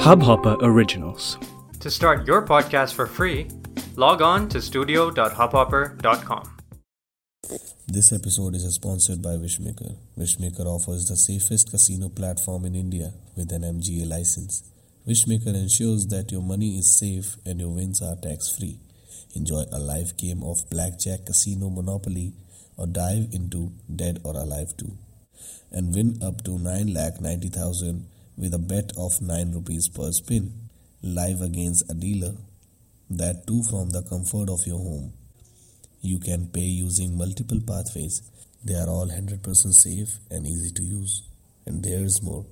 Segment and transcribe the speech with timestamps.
[0.00, 1.36] Hubhopper Originals.
[1.80, 3.48] To start your podcast for free,
[3.96, 6.56] log on to studio.hubhopper.com.
[7.86, 9.94] This episode is sponsored by Wishmaker.
[10.16, 14.62] Wishmaker offers the safest casino platform in India with an MGA license.
[15.06, 18.80] Wishmaker ensures that your money is safe and your wins are tax free.
[19.34, 22.32] Enjoy a live game of blackjack, casino, monopoly,
[22.78, 24.96] or dive into Dead or Alive 2
[25.72, 28.06] and win up to 9 lakh 90,000
[28.40, 30.70] with a bet of 9 rupees per spin
[31.02, 32.32] live against a dealer
[33.10, 35.12] that too from the comfort of your home.
[36.00, 38.22] You can pay using multiple pathways.
[38.64, 39.44] They are all 100%
[39.74, 41.28] safe and easy to use.
[41.66, 42.46] And there's more.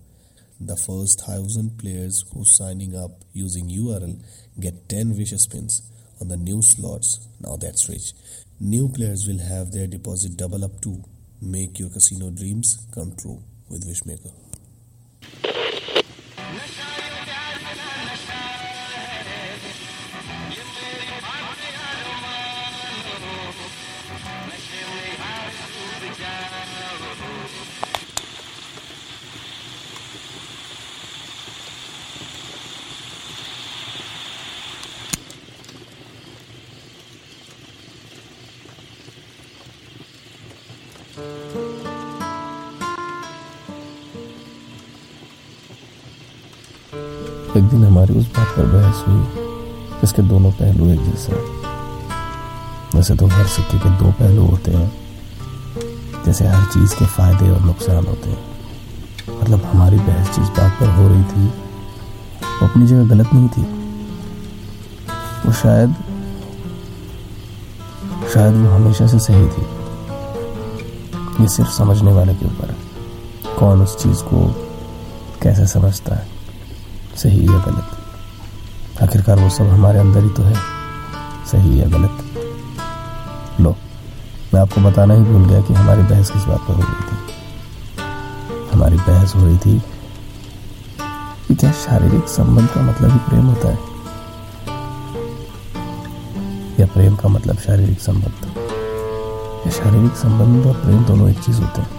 [0.60, 4.20] The first 1000 players who signing up using url
[4.60, 7.26] get 10 wish spins on the new slots.
[7.40, 8.12] Now that's rich.
[8.60, 11.02] New players will have their deposit double up too
[11.40, 14.47] make your casino dreams come true with wishmaker
[46.88, 51.32] एक दिन हमारी उस बात पर बहस हुई जिसके दोनों पहलू एक जैसे
[52.94, 54.90] वैसे तो हर सिक्के के दो पहलू होते हैं,
[56.26, 60.88] जैसे हर चीज़ के फ़ायदे और नुकसान होते हैं। मतलब हमारी बहस जिस बात पर
[60.90, 61.46] हो रही थी,
[62.42, 63.62] वो अपनी जगह गलत नहीं थी।
[65.46, 65.94] वो शायद
[68.34, 69.66] शायद वो हमेशा से सही थी।
[71.42, 72.76] ये सिर्फ़ समझने वाले के ऊपर है,
[73.58, 74.46] कौन उस चीज़ को
[75.42, 76.37] कैसे समझता है।
[77.18, 77.88] सही या गलत?
[79.02, 80.54] आखिरकार वो सब हमारे अंदर ही तो है।
[81.52, 82.18] सही या गलत?
[83.60, 83.76] लो,
[84.54, 87.32] मैं आपको बताना ही भूल गया कि हमारी बहस किस बात पर हो रही थी।
[88.72, 89.82] हमारी बहस हो रही थी
[91.48, 93.78] कि क्या शारीरिक संबंध का मतलब ही प्रेम होता है?
[96.80, 98.46] या प्रेम का मतलब शारीरिक संबंध?
[99.66, 101.90] या शारीरिक संबंध और प्रेम दोनों एक चीज़ होते हैं।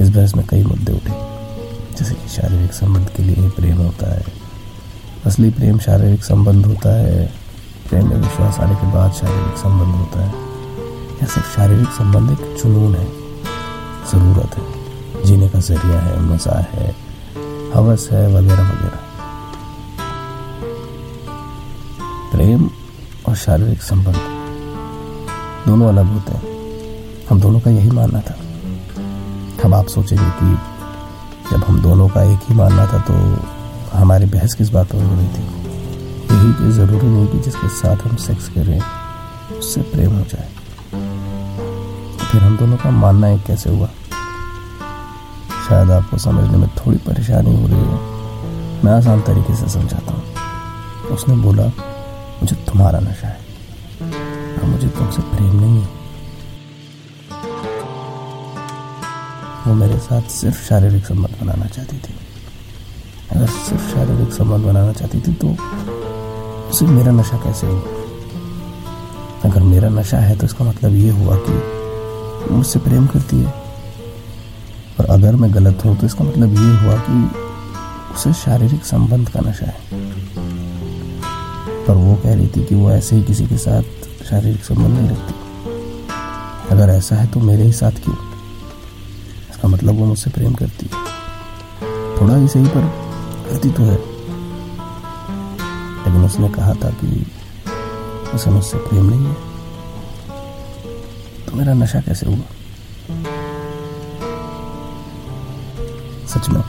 [0.00, 1.35] इस बहस में कई मुद्दे उठे।
[1.98, 4.24] जैसे कि शारीरिक संबंध के लिए प्रेम होता है।
[5.26, 7.32] असली प्रेम शारीरिक संबंध होता है।
[7.88, 10.32] प्रेम में विश्वास आने के बाद शारीरिक संबंध होता है।
[11.12, 13.06] या सिर्फ़ शारीरिक संबंध एक जुनून है,
[14.12, 14.76] ज़रूरत है।
[15.24, 16.96] जीने का ज़रिया है, मज़ा है,
[17.74, 19.00] हवस है, वगैरह वगैरह।
[22.32, 22.70] प्रेम
[23.28, 24.16] और शारीरिक संबंध
[25.66, 26.44] दोनों अलग होते हैं।
[27.30, 28.34] हम दोनों का यही मानना था।
[29.64, 30.75] अब आप सोचेंगे कि
[31.50, 33.36] जब हम दोनों का एक ही मानना था तो
[33.98, 35.42] हमारी बहस किस बात पर हो रही थी?
[36.34, 38.80] यही कि ज़रूरी नहीं कि जिसके साथ हम सेक्स करें,
[39.58, 40.48] उससे प्रेम हो जाए।
[42.18, 43.88] फिर हम दोनों का मानना एक कैसे हुआ?
[45.68, 48.00] शायद आपको समझने में थोड़ी परेशानी हो रही हो।
[48.84, 50.22] मैं आसान तरीके से समझाता हूँ।
[51.10, 51.66] उसने बोला,
[52.42, 53.38] मुझे तुम्हारा नशा है।
[54.58, 55.95] और मुझे तुमसे प्रेम नहीं है।
[59.66, 62.14] वो मेरे साथ सिर्फ़ शारीरिक संबंध बनाना चाहती थी।
[63.32, 65.48] अगर सिर्फ़ शारीरिक संबंध बनाना चाहती थी तो
[66.70, 67.80] उसे मेरा नशा कैसे हुआ?
[69.44, 73.52] अगर मेरा नशा है तो इसका मतलब ये हुआ कि मुझसे प्रेम करती है।
[75.00, 77.16] और अगर मैं गलत हूँ तो इसका मतलब ये हुआ कि
[78.14, 79.80] उसे शारीरिक संबंध का नशा है।
[81.86, 83.82] पर वो कह रही थी कि वो ऐसे ही किसी के साथ
[84.30, 85.34] शारीरिक संबंध नहीं रखती।
[86.70, 88.16] अगर ऐसा है तो मेरे ही साथ क्यों?
[89.56, 91.04] इसका मतलब वो मुझसे प्रेम करती है।
[92.16, 92.80] थोड़ा ही सही पर
[93.48, 93.96] करती तो है।
[96.04, 97.26] लेकिन उसने कहा था कि
[98.34, 99.34] उसे मुझसे प्रेम नहीं है।
[101.46, 102.36] तो मेरा नशा कैसे हुआ?
[106.26, 106.62] सच में,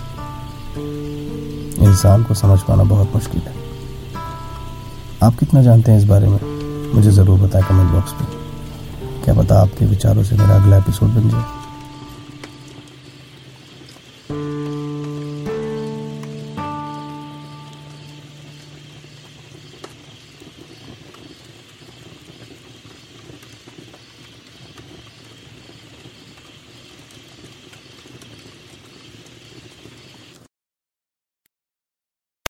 [1.81, 3.53] इंसान को समझ पाना बहुत मुश्किल है।
[5.23, 6.39] आप कितना जानते हैं इस बारे में?
[6.95, 8.27] मुझे ज़रूर बताएँ कमेंट बॉक्स में।
[9.23, 11.56] क्या पता आपके विचारों से मेरा अगला एपिसोड बन जाए।